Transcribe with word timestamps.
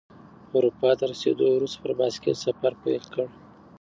اروپا 0.55 0.91
ته 0.99 1.03
رسیدو 1.11 1.45
وروسته 1.55 1.77
پر 1.81 1.91
بایسکل 1.99 2.35
سفر 2.45 2.71
پیل 2.81 3.03
کړ. 3.13 3.25